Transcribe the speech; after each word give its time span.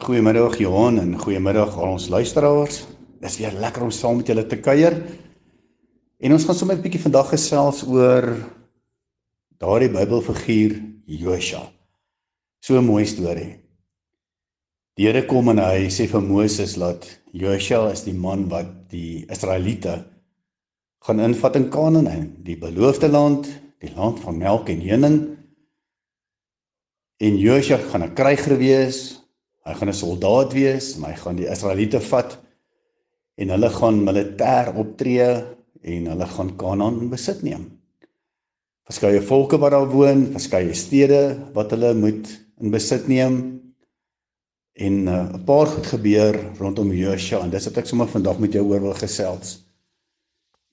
Goeiemiddag 0.00 0.54
Johan 0.56 0.96
en 0.96 1.10
goeiemiddag 1.20 1.74
aan 1.76 1.90
ons 1.98 2.06
luisteraars. 2.08 2.86
Dis 3.20 3.34
weer 3.36 3.52
lekker 3.52 3.82
om 3.84 3.90
saam 3.92 4.16
met 4.16 4.30
julle 4.30 4.46
te 4.48 4.56
kuier. 4.56 4.94
En 6.24 6.32
ons 6.32 6.44
gaan 6.48 6.56
sommer 6.56 6.76
'n 6.76 6.80
bietjie 6.80 7.02
vandag 7.02 7.28
gesels 7.28 7.82
oor 7.84 8.24
daardie 9.60 9.90
Bybelfiguur 9.92 10.72
Josua. 11.04 11.68
So 12.64 12.78
'n 12.78 12.84
mooi 12.84 13.04
storie. 13.04 13.60
Die 14.96 15.06
Here 15.06 15.26
kom 15.26 15.48
en 15.50 15.58
hy 15.58 15.90
sê 15.90 16.08
vir 16.08 16.22
Moses 16.22 16.74
dat 16.74 17.20
Josua 17.32 17.92
is 17.92 18.02
die 18.04 18.16
man 18.16 18.48
wat 18.48 18.88
die 18.88 19.26
Israeliete 19.28 20.04
gaan 21.04 21.20
invat 21.20 21.56
in 21.56 21.68
Kanaan, 21.68 22.36
die 22.42 22.56
beloofde 22.56 23.08
land, 23.08 23.48
die 23.80 23.92
land 23.94 24.20
van 24.20 24.38
melk 24.38 24.68
en 24.68 24.80
honing. 24.80 25.36
En 27.20 27.36
Josua 27.36 27.76
gaan 27.76 28.02
'n 28.02 28.14
kryger 28.14 28.56
wees, 28.56 29.19
Hy 29.66 29.74
gaan 29.76 29.92
'n 29.92 29.94
soldaat 29.96 30.52
wees, 30.56 30.96
maar 30.96 31.12
hy 31.12 31.18
gaan 31.20 31.36
die 31.36 31.50
Israeliete 31.50 32.00
vat 32.00 32.38
en 33.36 33.52
hulle 33.52 33.70
gaan 33.70 34.04
militêr 34.04 34.72
optree 34.76 35.28
en 35.82 36.06
hulle 36.12 36.26
gaan 36.26 36.56
Kanaan 36.56 37.08
besit 37.12 37.42
neem. 37.42 37.66
Verskeie 38.88 39.20
volke 39.22 39.58
wat 39.60 39.72
daar 39.72 39.88
woon, 39.88 40.30
verskeie 40.32 40.74
stede 40.74 41.38
wat 41.54 41.70
hulle 41.70 41.94
moet 41.94 42.26
in 42.60 42.72
besit 42.72 43.08
neem. 43.08 43.60
En 44.80 44.94
uh, 45.06 45.28
'n 45.36 45.44
paar 45.44 45.66
goed 45.66 45.86
gebeur 45.86 46.36
rondom 46.58 46.92
Josua 46.92 47.44
en 47.44 47.50
dis 47.50 47.68
wat 47.68 47.76
ek 47.76 47.86
sommer 47.86 48.08
vandag 48.08 48.38
met 48.38 48.52
jou 48.52 48.64
oor 48.64 48.80
wil 48.80 48.96
gesels. 48.96 49.60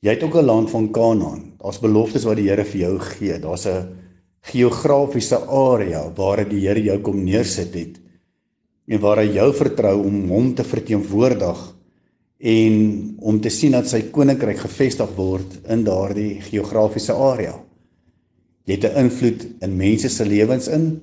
Jy 0.00 0.14
het 0.14 0.22
ook 0.22 0.36
'n 0.36 0.46
land 0.46 0.70
van 0.70 0.90
Kanaan. 0.92 1.52
Daar's 1.58 1.80
beloftes 1.80 2.24
wat 2.24 2.36
die 2.36 2.48
Here 2.48 2.64
vir 2.64 2.80
jou 2.80 2.98
gee. 2.98 3.38
Daar's 3.38 3.66
'n 3.66 3.88
geografiese 4.40 5.38
area 5.46 6.10
waar 6.14 6.48
die 6.48 6.68
Here 6.68 6.82
jou 6.82 6.98
kom 7.00 7.24
neersit 7.24 7.74
het 7.74 8.05
en 8.86 9.00
waar 9.02 9.22
hy 9.22 9.32
jou 9.34 9.48
vertrou 9.54 9.96
om 10.06 10.28
hom 10.30 10.52
te 10.54 10.64
verteenwoordig 10.64 11.62
en 12.38 12.74
om 13.18 13.40
te 13.40 13.50
sien 13.50 13.74
dat 13.74 13.88
sy 13.88 14.02
koninkryk 14.12 14.60
gevestig 14.66 15.14
word 15.16 15.56
in 15.72 15.84
daardie 15.86 16.36
geografiese 16.44 17.16
area. 17.16 17.56
Jy 18.66 18.74
het 18.74 18.84
'n 18.84 19.06
invloed 19.06 19.46
in 19.62 19.76
mense 19.76 20.08
se 20.08 20.24
lewens 20.24 20.68
in. 20.68 21.00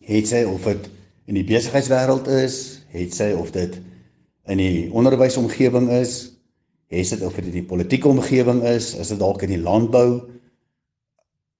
Het 0.00 0.26
sy 0.26 0.44
of 0.44 0.64
dit 0.64 0.88
in 1.26 1.34
die 1.34 1.44
besigheidswêreld 1.44 2.28
is, 2.28 2.80
het 2.88 3.14
sy 3.14 3.32
of 3.32 3.50
dit 3.50 3.80
in 4.46 4.58
die 4.58 4.90
onderwysomgewing 4.92 5.90
is, 5.90 6.32
het 6.88 7.10
dit 7.10 7.22
of 7.22 7.34
dit 7.34 7.44
in 7.44 7.52
die 7.52 7.68
politieke 7.68 8.08
omgewing 8.08 8.62
is, 8.62 8.94
is 8.94 9.08
dit 9.08 9.18
dalk 9.18 9.42
in 9.42 9.48
die 9.48 9.60
landbou, 9.60 10.30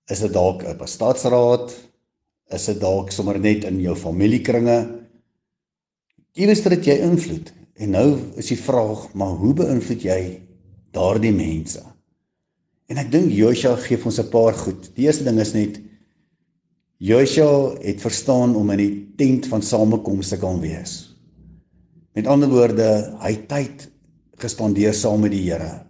is 0.09 0.21
dit 0.21 0.33
dalk 0.33 0.62
'n 0.65 0.87
staatsraad, 0.87 1.75
is 2.51 2.65
dit 2.65 2.81
dalk 2.81 3.11
sommer 3.11 3.39
net 3.39 3.65
in 3.65 3.81
jou 3.81 3.97
familiekringe, 3.97 5.08
Iewers 6.39 6.62
het 6.62 6.86
jy 6.86 7.00
invloed. 7.03 7.50
En 7.78 7.94
nou 7.94 8.08
is 8.39 8.50
die 8.53 8.58
vraag, 8.58 9.08
maar 9.19 9.34
hoe 9.41 9.55
beïnvloed 9.58 10.05
jy 10.06 10.20
daardie 10.94 11.34
mense? 11.34 11.83
En 12.89 13.00
ek 13.03 13.11
dink 13.11 13.33
Josua 13.34 13.75
gee 13.83 13.98
ons 14.05 14.20
'n 14.20 14.31
paar 14.31 14.55
goed. 14.55 14.91
Die 14.94 15.06
eerste 15.06 15.25
ding 15.25 15.41
is 15.41 15.53
net 15.53 15.81
Josua 16.98 17.75
het 17.83 18.00
verstaan 18.00 18.55
om 18.56 18.70
in 18.70 18.78
die 18.78 19.14
tent 19.16 19.47
van 19.47 19.62
samekoms 19.62 20.28
te 20.28 20.39
kan 20.39 20.61
wees. 20.61 21.14
Met 22.14 22.27
ander 22.27 22.48
woorde, 22.48 23.19
hy 23.20 23.34
tyd 23.47 23.89
gespandeer 24.39 24.94
saam 24.94 25.20
met 25.20 25.31
die 25.31 25.50
Here. 25.50 25.86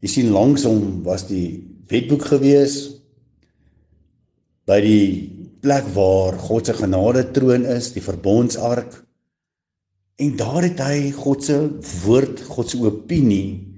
Jy 0.00 0.08
sien 0.08 0.30
langs 0.30 0.64
hom 0.64 1.02
was 1.02 1.26
die 1.26 1.64
wetboek 1.88 2.22
gewees 2.22 2.94
by 4.66 4.80
die 4.80 5.30
plek 5.60 5.84
waar 5.94 6.38
God 6.38 6.66
se 6.66 6.72
genade 6.72 7.30
troon 7.32 7.64
is, 7.66 7.92
die 7.92 8.02
verbondsark. 8.02 9.07
En 10.18 10.34
daar 10.36 10.64
het 10.66 10.80
hy 10.82 11.10
God 11.14 11.44
se 11.46 11.56
woord, 12.02 12.42
God 12.50 12.70
se 12.70 12.78
opinie, 12.82 13.68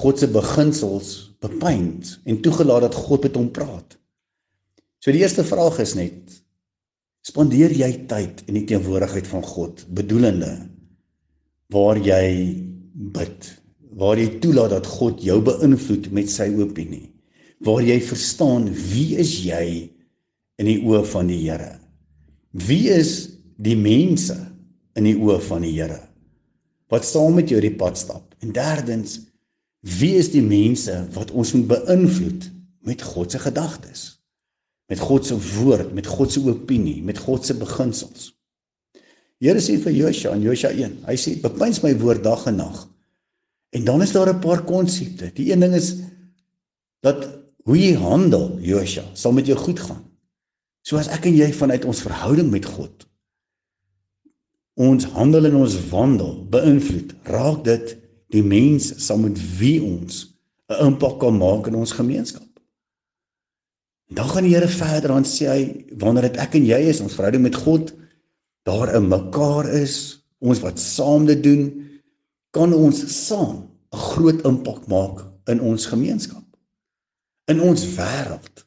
God 0.00 0.22
se 0.22 0.28
beginsels 0.32 1.32
bepaint 1.42 2.14
en 2.24 2.40
toegelaat 2.40 2.86
dat 2.86 2.96
God 2.96 3.26
met 3.26 3.36
hom 3.36 3.50
praat. 3.52 3.98
So 5.02 5.12
die 5.12 5.20
eerste 5.20 5.44
vraag 5.44 5.82
is 5.82 5.96
net 5.98 6.38
spandeer 7.26 7.74
jy 7.76 7.90
tyd 8.10 8.40
in 8.48 8.56
die 8.56 8.64
teenwoordigheid 8.70 9.28
van 9.30 9.44
God, 9.46 9.84
bedoelende 9.94 10.52
waar 11.72 12.00
jy 12.00 12.24
bid, 13.14 13.46
waar 13.96 14.18
jy 14.18 14.40
toelaat 14.42 14.72
dat 14.74 14.88
God 14.90 15.22
jou 15.22 15.38
beïnvloed 15.44 16.08
met 16.16 16.30
sy 16.32 16.48
opinie, 16.56 17.12
waar 17.62 17.84
jy 17.84 18.00
verstaan 18.02 18.66
wie 18.72 19.20
is 19.22 19.36
jy 19.44 19.66
in 20.58 20.68
die 20.68 20.80
oë 20.82 21.04
van 21.12 21.30
die 21.30 21.38
Here? 21.44 21.76
Wie 22.52 22.88
is 22.92 23.28
die 23.62 23.76
mense 23.78 24.38
in 24.96 25.04
die 25.04 25.16
oë 25.16 25.40
van 25.48 25.62
die 25.64 25.74
Here 25.76 26.12
wat 26.92 27.06
saam 27.08 27.38
met 27.38 27.48
jou 27.48 27.60
die 27.62 27.72
pad 27.72 27.96
stap. 27.96 28.34
En 28.44 28.52
derdens, 28.52 29.16
wie 29.80 30.12
is 30.20 30.28
die 30.34 30.44
mense 30.44 30.92
wat 31.16 31.32
ons 31.32 31.54
moet 31.56 31.70
beïnvloed 31.70 32.48
met 32.86 33.02
God 33.14 33.32
se 33.32 33.40
gedagtes? 33.40 34.02
Met 34.92 35.00
God 35.00 35.24
se 35.26 35.38
woord, 35.56 35.94
met 35.96 36.06
God 36.10 36.34
se 36.34 36.42
opinie, 36.44 37.00
met 37.02 37.20
God 37.22 37.48
se 37.48 37.56
beginsels. 37.56 38.32
Here 39.42 39.58
sê 39.62 39.78
vir 39.80 39.94
Josua 39.96 40.36
in 40.36 40.44
Josua 40.44 40.70
1, 40.76 40.98
hy 41.08 41.16
sê 41.18 41.34
bepeins 41.42 41.80
my 41.82 41.94
woord 41.98 42.22
dag 42.26 42.44
en 42.50 42.60
nag. 42.60 42.82
En 43.72 43.86
dan 43.88 44.04
is 44.04 44.12
daar 44.12 44.28
'n 44.28 44.44
paar 44.44 44.62
konsepte. 44.68 45.32
Die 45.34 45.50
een 45.50 45.60
ding 45.60 45.74
is 45.74 45.96
dat 47.00 47.24
hoe 47.64 47.78
jy 47.78 47.94
handel, 47.96 48.58
Josua, 48.60 49.04
sal 49.14 49.32
met 49.32 49.46
jou 49.46 49.56
goed 49.58 49.80
gaan. 49.80 50.04
So 50.82 50.96
as 50.96 51.08
ek 51.08 51.24
en 51.26 51.36
jy 51.36 51.52
vanuit 51.52 51.84
ons 51.84 52.02
verhouding 52.02 52.50
met 52.50 52.64
God 52.64 53.08
ons 54.80 55.04
handel 55.16 55.46
en 55.50 55.58
ons 55.62 55.74
wandel 55.90 56.36
beïnvloed, 56.52 57.12
raak 57.28 57.64
dit 57.64 57.96
die 58.32 58.42
mens 58.44 58.92
saam 59.04 59.26
met 59.26 59.38
wie 59.58 59.82
ons 59.82 60.32
'n 60.70 60.86
impak 60.86 61.18
kan 61.20 61.36
maak 61.36 61.66
in 61.66 61.74
ons 61.74 61.92
gemeenskap. 61.92 62.48
Dan 64.12 64.28
gaan 64.28 64.44
die 64.44 64.54
Here 64.54 64.68
verder 64.68 65.10
aan 65.12 65.24
sê 65.24 65.48
hy 65.48 65.62
wanneer 65.98 66.22
dit 66.22 66.36
ek 66.36 66.54
en 66.54 66.64
jy 66.64 66.80
is 66.88 67.00
ons 67.00 67.14
verhouding 67.14 67.42
met 67.42 67.56
God 67.56 67.92
daar 68.62 68.94
in 68.94 69.08
mekaar 69.08 69.68
is, 69.68 70.24
ons 70.38 70.60
wat 70.60 70.78
saam 70.78 71.26
dit 71.26 71.42
doen, 71.42 71.62
kan 72.50 72.72
ons 72.72 73.26
saam 73.26 73.68
'n 73.92 73.96
groot 73.96 74.44
impak 74.44 74.86
maak 74.86 75.24
in 75.48 75.60
ons 75.60 75.86
gemeenskap. 75.86 76.44
In 77.46 77.60
ons 77.60 77.84
wêreld. 77.96 78.66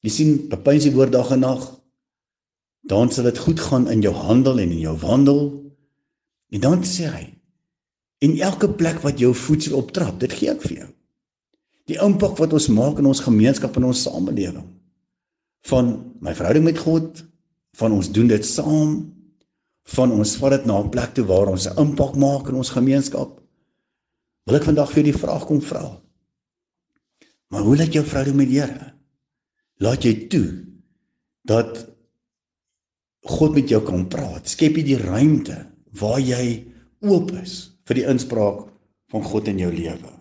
Jy 0.00 0.10
sien, 0.10 0.48
bepeins 0.48 0.82
die 0.82 0.94
woord 0.94 1.12
dag 1.12 1.30
en 1.30 1.40
nag 1.40 1.79
dan 2.80 3.10
sal 3.12 3.24
dit 3.24 3.38
goed 3.38 3.60
gaan 3.60 3.88
in 3.90 4.00
jou 4.00 4.14
handel 4.14 4.58
en 4.58 4.70
in 4.70 4.82
jou 4.82 4.96
wandel. 4.98 5.42
En 6.50 6.60
dan 6.60 6.84
sê 6.84 7.10
hy: 7.10 7.24
"En 8.18 8.38
elke 8.40 8.70
plek 8.70 9.00
wat 9.00 9.18
jou 9.18 9.34
voet 9.34 9.72
optrap, 9.72 10.20
dit 10.20 10.32
gee 10.32 10.50
ek 10.50 10.62
vir 10.62 10.76
jou." 10.76 10.88
Die 11.86 11.98
impak 11.98 12.36
wat 12.38 12.52
ons 12.52 12.68
maak 12.68 12.98
in 12.98 13.06
ons 13.06 13.20
gemeenskap 13.20 13.76
en 13.76 13.84
ons 13.84 14.02
samelewing. 14.02 14.66
Van 15.66 16.14
my 16.20 16.34
verhouding 16.34 16.64
met 16.64 16.78
God, 16.78 17.24
van 17.72 17.92
ons 17.92 18.12
doen 18.12 18.26
dit 18.26 18.46
saam, 18.46 19.12
van 19.84 20.12
ons 20.12 20.36
vat 20.36 20.50
dit 20.50 20.66
na 20.66 20.78
'n 20.80 20.90
plek 20.90 21.14
toe 21.14 21.24
waar 21.24 21.48
ons 21.48 21.66
'n 21.66 21.78
impak 21.78 22.16
maak 22.16 22.48
in 22.48 22.54
ons 22.54 22.70
gemeenskap. 22.70 23.40
Wil 24.46 24.56
ek 24.56 24.64
vandag 24.64 24.92
vir 24.92 25.02
die 25.02 25.18
vraag 25.18 25.46
kom 25.46 25.60
vra. 25.60 26.00
Maar 27.48 27.62
hoe 27.62 27.76
lyk 27.76 27.92
jou 27.92 28.04
verhouding 28.04 28.36
met 28.36 28.48
die 28.48 28.60
Here? 28.60 28.94
Laat 29.78 30.04
jy 30.04 30.28
toe 30.28 30.64
dat 31.44 31.86
God 33.28 33.54
met 33.54 33.68
jou 33.68 33.80
kan 33.84 34.06
praat. 34.08 34.48
Skep 34.48 34.78
jy 34.78 34.84
die 34.94 35.00
ruimte 35.00 35.58
waar 36.00 36.20
jy 36.22 36.70
oop 37.04 37.32
is 37.40 37.76
vir 37.88 38.00
die 38.00 38.06
inspraak 38.08 38.66
van 39.10 39.24
God 39.26 39.50
in 39.50 39.60
jou 39.60 39.70
lewe. 39.74 40.12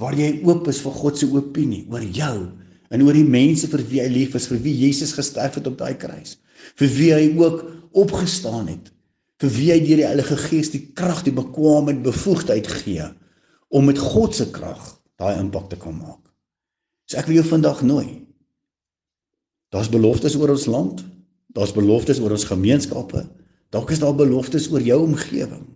Waar 0.00 0.16
jy 0.16 0.40
oop 0.48 0.68
is 0.72 0.80
vir 0.84 0.96
God 0.96 1.18
se 1.20 1.28
opinie 1.28 1.84
oor 1.92 2.04
jou 2.04 2.36
en 2.90 3.04
oor 3.06 3.16
die 3.16 3.26
mense 3.26 3.68
vir 3.70 3.84
wie 3.86 4.00
hy 4.02 4.08
lief 4.10 4.34
is, 4.34 4.48
vir 4.50 4.60
wie 4.64 4.74
Jesus 4.74 5.14
gesterf 5.14 5.60
het 5.60 5.68
op 5.70 5.78
daai 5.78 5.94
kruis. 6.00 6.38
Vir 6.80 6.90
wie 6.96 7.10
hy 7.14 7.26
ook 7.38 7.62
opgestaan 8.02 8.66
het. 8.72 8.90
Vir 9.40 9.52
wie 9.54 9.68
hy 9.72 9.78
deur 9.84 10.02
die 10.02 10.08
Heilige 10.08 10.36
Gees 10.40 10.72
die 10.74 10.82
krag, 10.96 11.22
die 11.24 11.34
bekwaamheid, 11.36 12.02
bevoegdheid 12.04 12.68
gee 12.82 13.06
om 13.70 13.86
met 13.86 14.00
God 14.02 14.34
se 14.34 14.48
krag 14.50 14.82
daai 15.20 15.38
impak 15.38 15.70
te 15.70 15.78
kan 15.78 15.94
maak. 15.94 16.20
So 17.06 17.20
ek 17.20 17.28
wil 17.30 17.40
jou 17.40 17.46
vandag 17.46 17.84
nooi. 17.86 18.08
Daar's 19.70 19.90
beloftes 19.92 20.34
oor 20.38 20.52
ons 20.56 20.66
land, 20.66 21.04
Daar's 21.56 21.74
beloftes 21.74 22.20
oor 22.22 22.34
ons 22.36 22.46
gemeenskappe. 22.48 23.24
Dalk 23.74 23.90
is 23.94 24.02
daar 24.02 24.14
beloftes 24.14 24.68
oor 24.70 24.82
jou 24.82 24.98
omgewing. 25.04 25.66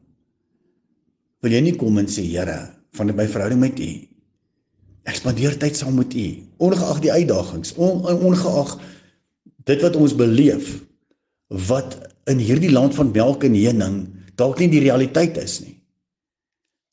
Wil 1.45 1.55
jy 1.57 1.63
nie 1.67 1.77
kom 1.79 1.99
en 2.01 2.09
sê 2.11 2.25
Here, 2.27 2.59
van 2.97 3.13
my 3.13 3.27
verhouding 3.29 3.61
met 3.61 3.79
U. 3.83 3.93
Ek 5.05 5.19
spandeer 5.21 5.59
tyd 5.61 5.77
saam 5.77 5.99
met 6.01 6.15
U, 6.17 6.27
ongeag 6.65 7.03
die 7.05 7.13
uitdagings, 7.13 7.75
on, 7.77 8.01
ongeag 8.15 8.79
dit 9.69 9.85
wat 9.85 9.97
ons 10.01 10.17
beleef 10.17 10.79
wat 11.69 11.99
in 12.31 12.41
hierdie 12.41 12.73
land 12.73 12.97
van 12.97 13.13
melk 13.13 13.45
en 13.45 13.57
honing 13.57 13.99
dalk 14.39 14.59
nie 14.61 14.71
die 14.73 14.83
realiteit 14.87 15.37
is 15.43 15.61
nie. 15.63 15.77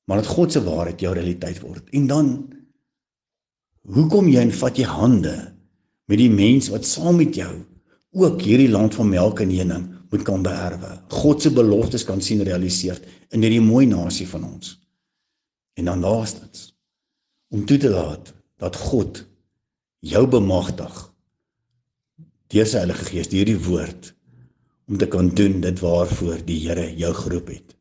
Maar 0.10 0.22
dat 0.22 0.34
God 0.34 0.52
se 0.52 0.62
waarheid 0.64 1.02
jou 1.02 1.14
realiteit 1.16 1.62
word. 1.64 1.88
En 1.96 2.08
dan 2.10 2.32
hoekom 3.88 4.28
jy 4.30 4.44
en 4.44 4.54
vat 4.54 4.78
jy 4.78 4.88
hande 4.88 5.36
met 6.12 6.20
die 6.20 6.32
mens 6.32 6.68
wat 6.74 6.86
saam 6.86 7.22
met 7.22 7.38
jou 7.38 7.54
ook 8.12 8.42
hierdie 8.42 8.70
land 8.70 8.96
van 8.96 9.10
melk 9.10 9.40
en 9.44 9.52
honing 9.56 9.88
moet 10.12 10.24
kan 10.28 10.44
beerwe. 10.44 10.92
God 11.08 11.42
se 11.42 11.52
beloftes 11.56 12.04
kan 12.04 12.22
sien 12.22 12.44
realiseer 12.44 13.00
in 13.32 13.44
hierdie 13.44 13.64
mooi 13.64 13.86
nasie 13.88 14.28
van 14.28 14.44
ons. 14.44 14.76
En 15.80 15.88
dan 15.88 16.04
laastens 16.04 16.72
om 17.52 17.66
toe 17.66 17.78
te 17.78 17.90
laat 17.90 18.34
dat 18.60 18.76
God 18.76 19.24
jou 20.00 20.26
bemagtig 20.28 21.08
deur 22.52 22.68
sy 22.68 22.82
Heilige 22.82 23.06
Gees, 23.08 23.30
deur 23.32 23.48
die 23.48 23.60
woord 23.64 24.12
om 24.92 24.98
te 25.00 25.08
kan 25.08 25.30
doen 25.36 25.62
dit 25.64 25.80
waarvoor 25.80 26.42
die 26.44 26.60
Here 26.66 26.90
jou 27.00 27.14
geroep 27.16 27.48
het. 27.54 27.76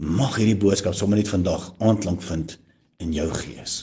Mag 0.00 0.38
hierdie 0.38 0.56
boodskap 0.56 0.96
sommer 0.96 1.20
net 1.20 1.28
vandag 1.28 1.74
aanklank 1.84 2.22
vind 2.24 2.56
in 3.02 3.12
jou 3.12 3.28
gees. 3.34 3.82